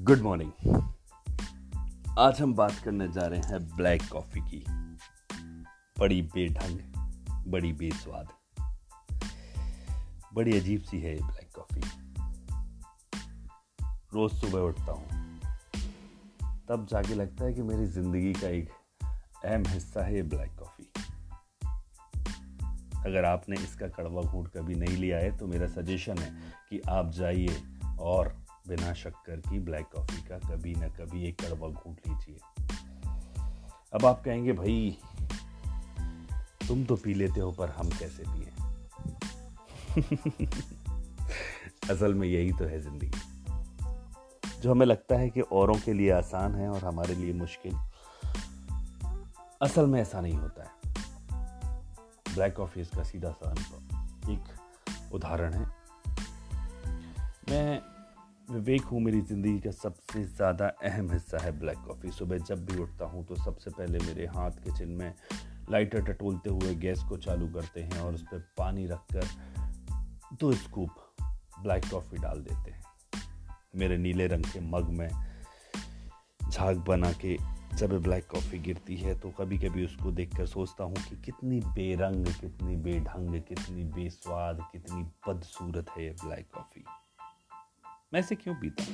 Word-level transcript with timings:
Good 0.00 0.20
morning 0.20 0.82
आज 2.18 2.40
हम 2.40 2.54
बात 2.54 2.72
करने 2.84 3.08
जा 3.08 3.26
रहे 3.26 3.40
हैं 3.40 3.76
ब्लैक 3.76 4.02
कॉफ़ी 4.12 4.40
की। 4.40 4.64
बड़ी 5.98 6.22
बेढंग, 6.22 6.78
बड़ी 7.46 7.72
बेस्वाद। 7.72 8.28
बड़ी 10.34 10.58
अजीब 10.60 10.82
सी 10.82 11.00
है 11.00 11.14
ये 11.14 11.22
ब्लैक 11.22 11.50
कॉफ़ी 11.56 11.80
रोज 14.14 14.32
सुबह 14.32 14.60
उठता 14.60 14.92
हूँ। 14.92 15.08
तब 16.68 16.86
जाके 16.90 17.14
लगता 17.14 17.44
है 17.44 17.52
कि 17.52 17.62
मेरी 17.62 17.86
ज़िंदगी 17.86 18.32
का 18.32 18.48
एक 18.48 18.70
अहम 19.44 19.62
हिस्सा 19.68 20.04
है 20.04 20.14
ये 20.14 20.22
ब्लैक 20.22 20.56
कॉफ़ी 20.58 20.92
अगर 23.06 23.24
आपने 23.24 23.56
इसका 23.56 23.88
कड़वा 23.88 24.22
घूट 24.22 24.48
कभी 24.48 24.74
नहीं 24.74 24.96
लिया 24.96 25.18
है 25.18 25.38
तो 25.38 25.46
मेरा 25.46 25.66
सजेशन 25.66 26.18
है 26.18 26.54
कि 26.70 26.80
आप 26.80 27.10
जाइए 27.10 27.62
और 27.98 28.39
बिना 28.68 28.92
शक्कर 28.92 29.36
की 29.36 29.58
ब्लैक 29.58 29.86
कॉफ़ी 29.96 30.22
का 30.22 30.38
कभी 30.38 30.74
ना 30.74 30.88
कभी 30.88 31.28
एक 31.28 31.40
कड़वा 31.40 31.68
घूट 31.68 31.96
लीजिए। 32.08 32.36
अब 33.94 34.06
आप 34.06 34.24
कहेंगे, 34.24 34.52
भाई, 34.52 34.98
तुम 36.68 36.84
तो 36.84 36.96
पी 36.96 37.14
लेते 37.14 37.40
हो, 37.40 37.52
पर 37.52 37.68
हम 37.68 37.88
कैसे 37.88 38.24
पिए? 38.26 38.52
असल 41.90 42.14
में 42.14 42.28
यही 42.28 42.52
तो 42.52 42.64
है 42.64 42.80
ज़िंदगी। 42.80 43.10
जो 44.60 44.70
हमें 44.70 44.86
लगता 44.86 45.14
है 45.14 45.30
कि 45.30 45.40
औरों 45.40 45.74
के 45.74 45.92
लिए 45.92 46.10
आसान 46.10 46.54
है 46.54 46.68
और 46.68 46.84
हमारे 46.84 47.14
लिए 47.14 47.32
मुश्किल, 47.32 47.74
असल 49.62 49.86
में 49.86 50.02
ऐसा 50.02 50.20
नहीं 50.20 50.34
होता 50.34 50.62
है। 50.62 50.70
ब्लैक 52.34 52.56
कॉफ़ी 52.56 52.80
इसका 52.80 53.02
सीधा 53.02 53.30
सा 53.30 53.50
अनुभव, 53.50 54.32
एक 54.32 54.42
उदाहरण 55.12 55.52
है। 55.54 55.66
मैं 57.48 57.89
विवेक 58.50 58.82
हूँ, 58.82 59.00
मेरी 59.00 59.20
ज़िंदगी 59.20 59.58
का 59.60 59.70
सबसे 59.70 60.22
ज़्यादा 60.24 60.66
अहम 60.82 61.10
हिस्सा 61.12 61.38
है 61.38 61.50
ब्लैक 61.58 61.78
कॉफ़ी। 61.78 62.10
सुबह 62.10 62.38
जब 62.38 62.64
भी 62.66 62.78
उठता 62.82 63.04
हूँ 63.04 63.24
तो 63.26 63.34
सबसे 63.34 63.70
पहले 63.70 63.98
मेरे 63.98 64.26
हाथ 64.26 64.50
किचन 64.64 64.88
में 64.90 65.12
लाइटर 65.70 66.00
टटोलते 66.02 66.50
हुए 66.50 66.74
गैस 66.74 67.02
को 67.08 67.16
चालू 67.16 67.46
करते 67.48 67.82
हैं 67.82 68.00
और 68.00 68.14
उस 68.14 68.22
पर 68.22 68.38
पानी 68.58 68.86
रख 68.86 69.04
कर 69.12 69.26
दो 70.40 70.52
स्कूप 70.54 70.90
ब्लैक 71.62 71.84
कॉफ़ी 71.90 72.18
डाल 72.18 72.40
देते 72.40 72.70
हैं। 72.70 72.82
मेरे 73.76 73.98
नीले 73.98 74.26
रंग 74.26 74.44
के 74.44 74.60
मग 74.60 74.88
में 74.90 75.08
झाग 76.50 76.78
बना 76.78 77.12
के 77.24 77.36
जब 77.76 78.00
ब्लैक 78.02 78.26
कॉफ़ी 78.26 78.58
गिरती 78.58 78.96
है 78.96 79.14
तो 79.14 79.30
कभी 79.30 79.58
कभी 79.58 79.84
उसको 79.84 80.10
देखकर 80.12 80.46
सोचता 80.46 80.84
हूँ 80.84 80.96
कि 81.08 81.16
कितनी 81.16 81.60
बेरंग, 81.74 82.26
कितनी 82.40 82.76
बेढंग, 82.78 83.40
कितनी 83.48 83.84
बेस्वाद, 83.92 84.66
कितनी 84.72 85.02
बदसूरत 85.28 85.90
है 85.90 86.04
ये 86.04 86.10
ब्लैक 86.24 86.48
कॉफ़ी। 86.54 86.84
मैं 88.12 88.20
इसे 88.20 88.34
क्यों 88.34 88.54
पीता? 88.54 88.84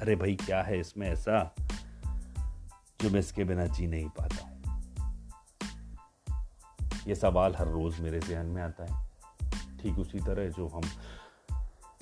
अरे 0.00 0.16
भाई, 0.16 0.34
क्या 0.34 0.62
है 0.62 0.80
इसमें 0.80 1.08
ऐसा 1.08 1.54
जो 3.00 3.10
मैं 3.10 3.20
इसके 3.20 3.44
बिना 3.44 3.66
जी 3.66 3.86
नहीं 3.86 4.08
पाता 4.08 4.44
हूँ? 4.44 4.60
ये 7.06 7.14
सवाल 7.14 7.54
हर 7.58 7.68
रोज 7.68 8.00
मेरे 8.00 8.20
जहन 8.20 8.46
में 8.46 8.62
आता 8.62 8.84
है। 8.84 9.10
ठीक 9.80 9.98
उसी 9.98 10.18
तरह 10.18 10.48
जो 10.48 10.68
हम 10.68 10.82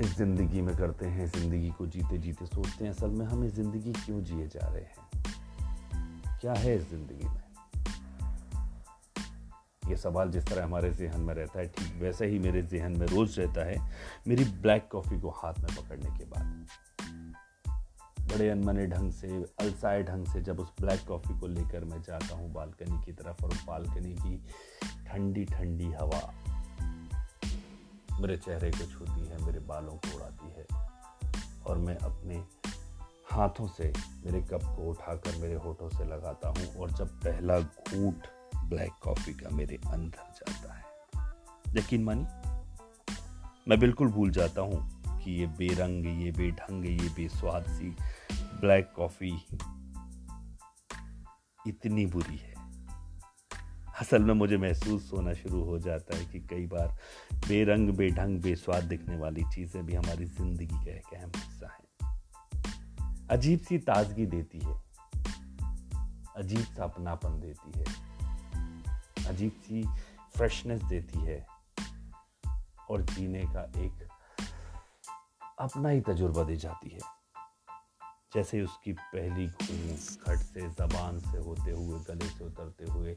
इस 0.00 0.16
ज़िंदगी 0.16 0.60
में 0.60 0.76
करते 0.76 1.06
हैं, 1.06 1.26
ज़िंदगी 1.26 1.70
को 1.70 1.86
जीते 1.86 2.18
जीते 2.18 2.46
सोचते 2.46 2.84
हैं, 2.84 2.92
असल 2.92 3.10
में 3.10 3.26
हम 3.26 3.44
इस 3.44 3.54
ज़िंदगी 3.54 3.92
क्यों 3.92 4.24
जिए 4.24 4.48
जा 4.48 4.68
रहे 4.68 4.82
हैं? 4.82 5.24
क्या 6.40 6.54
है 6.54 6.76
इस 6.76 6.90
ज़िंदगी 6.90 7.28
में? 7.28 7.49
ये 9.90 9.96
सवाल 9.96 10.30
जिस 10.30 10.44
तरह 10.46 10.64
हमारे 10.64 10.90
जहन 10.90 11.20
में 11.20 11.34
रहता 11.34 11.58
है, 11.58 11.66
ठीक 11.66 12.02
वैसे 12.02 12.26
ही 12.26 12.38
मेरे 12.38 12.62
जहन 12.62 12.96
में 12.96 13.06
रोज़ 13.06 13.40
रहता 13.40 13.64
है, 13.64 13.76
मेरी 14.28 14.44
ब्लैक 14.44 14.88
कॉफ़ी 14.92 15.20
को 15.20 15.30
हाथ 15.30 15.54
में 15.54 15.74
पकड़ने 15.76 16.18
के 16.18 16.24
बाद। 16.24 16.66
बड़े 18.20 18.48
अनमने 18.50 18.86
ढंग 18.86 19.12
से, 19.12 19.28
अलसाए 19.60 20.02
ढंग 20.02 20.26
से 20.26 20.40
जब 20.42 20.60
उस 20.60 20.72
ब्लैक 20.80 21.00
कॉफ़ी 21.08 21.38
को 21.40 21.46
लेकर 21.46 21.84
मैं 21.84 22.02
जाता 22.02 22.34
हूँ 22.34 22.52
बालकनी 22.52 23.02
की 23.04 23.12
तरफ़ 23.12 23.44
और 23.44 23.54
बालकनी 23.66 24.14
की 24.14 24.36
ठंडी 25.06 25.44
ठंडी 25.44 25.90
हवा 25.92 26.22
मेरे 28.20 28.36
चेहरे 28.36 28.70
को 28.70 28.86
छूती 28.86 29.26
है, 29.28 29.44
मेरे 29.46 29.60
बालों 29.60 29.96
को 29.96 30.16
उड़ाती 30.16 30.52
है 30.52 30.66
और 31.66 31.78
मैं 31.78 31.96
अपने 31.96 32.42
हाथों 33.30 33.66
से, 33.66 33.92
मेरे 34.24 34.40
कप 34.42 34.62
को 34.76 34.90
उठाकर 34.90 35.36
मेरे 35.36 35.54
होठों 35.54 35.88
से 35.88 36.04
लगाता 36.04 36.48
हूँ 36.48 36.74
और 36.76 36.90
जब 36.90 37.08
पहला 37.20 37.60
घूट 37.60 38.26
ब्लैक 38.56 38.92
कॉफ़ी 39.02 39.32
का 39.34 39.50
मेरे 39.50 39.76
अंदर 39.76 40.32
जाता 40.36 40.74
है। 40.74 41.78
यकीन 41.78 42.04
मानी 42.04 42.26
मैं 43.68 43.78
बिल्कुल 43.80 44.08
भूल 44.08 44.30
जाता 44.30 44.60
हूँ 44.60 44.78
कि 45.18 45.30
ये 45.30 45.46
बेरंग, 45.46 46.06
ये 46.22 46.30
बेढंग, 46.32 46.84
ये 46.84 47.08
बेस्वाद 47.08 47.64
सी 47.68 47.88
ब्लैक 48.60 48.92
कॉफ़ी 48.96 49.32
इतनी 51.60 52.06
बुरी 52.06 52.36
है। 52.36 52.54
असल 54.00 54.22
में 54.22 54.34
मुझे 54.34 54.56
महसूस 54.56 55.10
होना 55.12 55.32
शुरू 55.34 55.62
हो 55.64 55.78
जाता 55.78 56.16
है 56.16 56.24
कि 56.24 56.40
कई 56.40 56.66
बार 56.66 56.96
बेरंग, 57.48 57.90
बेढंग, 57.90 58.40
बेस्वाद 58.42 58.84
दिखने 58.84 59.16
वाली 59.16 59.44
चीज़ें 59.54 59.84
भी 59.86 59.94
हमारी 59.94 60.24
ज़िंदगी 60.24 60.66
का 60.66 60.90
एक 60.90 61.14
अहम 61.14 61.30
हिस्सा 61.36 61.68
है। 61.68 61.88
अजीब 63.30 63.60
सी 63.60 63.78
ताजगी 63.78 64.26
देती 64.26 64.58
है, 64.58 64.74
अजीब 66.36 66.64
सा 66.66 66.84
अपनापन 66.84 67.40
देती 67.40 67.78
है। 67.78 67.84
अजीब 69.30 69.52
सी 69.64 69.84
फ्रेशनेस 70.36 70.82
देती 70.84 71.18
है 71.20 71.44
और 72.90 73.02
जीने 73.04 73.44
का 73.46 73.62
एक 73.78 74.08
अपना 75.60 75.88
ही 75.88 76.00
तजुर्बा 76.00 76.42
दे 76.44 76.56
जाती 76.56 76.90
है। 76.90 77.18
जैसे 78.34 78.60
उसकी 78.62 78.92
पहली 78.92 79.46
घूम 79.46 79.96
खट 80.22 80.38
से, 80.38 80.60
जबान 80.60 81.18
से 81.20 81.38
होते 81.38 81.70
हुए, 81.70 81.98
गले 82.00 82.28
से 82.28 82.44
उतरते 82.44 82.90
हुए 82.90 83.16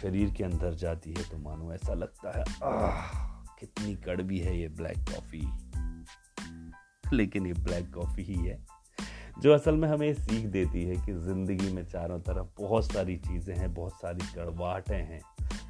शरीर 0.00 0.30
के 0.30 0.44
अंदर 0.44 0.74
जाती 0.74 1.10
है 1.10 1.28
तो 1.30 1.38
मानो 1.38 1.72
ऐसा 1.72 1.94
लगता 1.94 2.38
है, 2.38 2.44
आह, 2.64 3.02
कितनी 3.60 3.94
कड़वी 3.96 4.38
है 4.38 4.58
ये 4.58 4.68
ब्लैक 4.70 4.98
कॉफ़ी 5.10 5.42
लेकिन 7.12 7.46
ये 7.46 7.52
ब्लैक 7.54 7.92
कॉफ़ी 7.94 8.22
ही 8.22 8.34
है, 8.36 8.58
जो 9.40 9.52
असल 9.54 9.76
में 9.76 9.88
हमें 9.88 10.12
सीख 10.14 10.46
देती 10.46 10.84
है 10.84 10.96
कि 11.06 11.12
ज़िंदगी 11.20 11.72
में 11.72 11.84
चारों 11.84 12.18
तरफ़ 12.20 12.48
बहुत 12.58 12.92
सारी 12.92 13.16
चीज़ें 13.18 13.54
हैं, 13.56 13.72
बहुत 13.74 13.92
सारी 13.92 14.32
कड़वाहटें 14.34 14.96
हैं। 14.96 15.20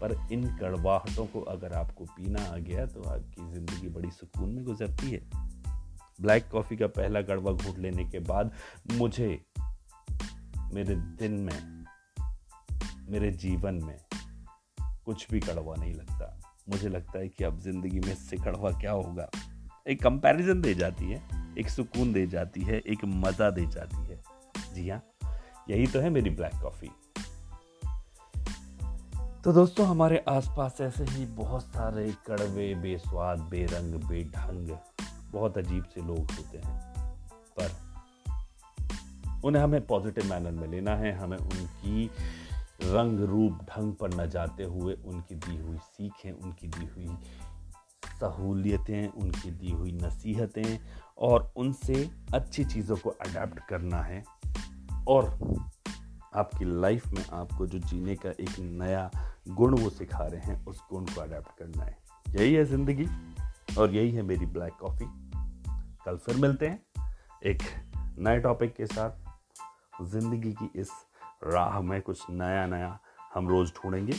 पर 0.00 0.16
इन 0.32 0.46
कड़वाहटों 0.56 1.26
को 1.26 1.40
अगर 1.40 1.72
आपको 1.72 2.04
पीना 2.06 2.42
आ 2.44 2.56
गया 2.58 2.86
तो 2.86 3.02
आपकी 3.02 3.50
ज़िंदगी 3.52 3.88
बड़ी 3.88 4.10
सुकून 4.10 4.48
में 4.48 4.64
गुजरती 4.64 5.10
है। 5.10 5.20
ब्लैक 6.20 6.48
कॉफ़ी 6.48 6.76
का 6.76 6.86
पहला 6.86 7.22
कड़वा 7.22 7.52
घूट 7.52 7.78
लेने 7.78 8.04
के 8.04 8.18
बाद 8.18 8.52
मुझे, 8.92 9.28
मेरे 10.72 10.94
दिन 10.94 11.32
में, 11.32 11.84
मेरे 13.08 13.30
जीवन 13.30 13.74
में 13.74 13.98
कुछ 15.04 15.26
भी 15.30 15.40
कड़वा 15.40 15.74
नहीं 15.76 15.94
लगता। 15.94 16.40
मुझे 16.68 16.88
लगता 16.88 17.18
है 17.18 17.28
कि 17.28 17.44
अब 17.44 17.60
ज़िंदगी 17.60 18.00
में 18.00 18.12
इससे 18.12 18.36
कड़वा 18.36 18.70
क्या 18.70 18.92
होगा? 18.92 19.30
एक 19.88 20.02
कंपैरिजन 20.02 20.60
दे 20.60 20.74
जाती 20.74 21.04
है, 21.04 21.22
एक 21.58 21.68
सुकून 21.68 22.12
दे 22.12 22.26
जाती 22.26 22.62
है, 22.62 22.78
एक 22.78 23.04
मज़ा 23.04 23.50
दे 23.50 23.66
जाती 23.66 24.06
है। 24.06 24.22
जी 24.74 24.88
हाँ 24.88 25.02
यही 25.70 25.86
तो 25.86 26.00
है 26.00 26.10
मेरी 26.10 26.30
ब्लैक 26.30 26.60
कॉफ़ी। 26.62 26.90
तो 29.44 29.52
दोस्तों, 29.52 29.86
हमारे 29.86 30.24
आसपास 30.28 30.80
ऐसे 30.80 31.04
ही 31.04 31.26
बहुत 31.26 31.62
सारे 31.62 32.14
कड़वे, 32.26 32.74
बेस्वाद, 32.74 33.40
बेरंग, 33.40 33.94
बेढंग, 33.94 34.76
बहुत 35.32 35.58
अजीब 35.58 35.84
से 35.84 36.00
लोग 36.00 36.18
होते 36.18 36.58
हैं। 36.58 36.94
पर 37.60 37.70
उन्हें 39.44 39.62
हमें 39.62 39.86
पॉजिटिव 39.86 40.30
मैनर 40.30 40.50
में 40.50 40.68
लेना 40.68 40.96
है, 40.96 41.12
हमें 41.12 41.38
उनकी 41.38 42.10
रंग, 42.82 43.20
रूप, 43.20 43.52
ढंग 43.52 43.94
पर 43.94 44.14
न 44.14 44.30
जाते 44.30 44.64
हुए 44.64 44.94
उनकी 44.94 45.34
दी 45.34 45.56
हुई 45.56 45.76
सीखें, 45.76 46.32
उनकी 46.32 46.68
दी 46.68 46.86
हुई 46.86 47.16
सहूलियतें, 48.20 49.08
उनकी 49.08 49.50
दी 49.50 49.70
हुई 49.70 49.92
नसीहतें 49.92 50.78
और 51.18 51.52
उनसे 51.56 52.10
अच्छी 52.34 52.64
चीज़ों 52.64 52.96
को 52.96 53.10
अडेप्ट 53.10 53.60
करना 53.68 54.02
है। 54.02 54.24
और 55.08 55.38
आपकी 56.34 56.80
लाइफ 56.80 57.06
में 57.06 57.24
आपको 57.32 57.66
जो 57.66 57.78
जीने 57.78 58.16
का 58.16 58.30
एक 58.30 58.58
नया 58.58 59.10
गुण 59.46 59.78
वो 59.78 59.90
सिखा 59.90 60.24
रहे 60.24 60.40
हैं 60.40 60.64
उस 60.66 60.82
गुण 60.90 61.04
को 61.04 61.20
अडेप्ट 61.20 61.58
करना 61.58 61.84
है। 61.84 61.98
यही 62.28 62.54
है 62.54 62.64
ज़िंदगी, 62.64 63.06
और 63.78 63.94
यही 63.94 64.10
है 64.10 64.22
मेरी 64.22 64.46
ब्लैक 64.46 64.72
कॉफ़ी 64.80 65.06
कल 66.04 66.16
फिर 66.16 66.36
मिलते 66.36 66.68
हैं 66.68 66.82
एक 67.46 67.62
नए 68.18 68.38
टॉपिक 68.38 68.74
के 68.74 68.86
साथ। 68.86 70.04
ज़िंदगी 70.04 70.52
की 70.52 70.70
इस 70.80 70.90
राह 71.44 71.80
में 71.80 72.00
कुछ 72.02 72.24
नया 72.30 72.66
नया 72.66 72.98
हम 73.34 73.48
रोज़ 73.48 73.72
ढूंढेंगे 73.72 74.16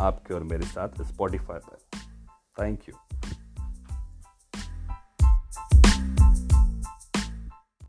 आपके 0.00 0.34
और 0.34 0.42
मेरे 0.42 0.66
साथ 0.66 1.02
स्पॉटिफाई 1.04 1.58
पर। 1.58 1.78
Thank 2.60 2.88
you 2.88 2.94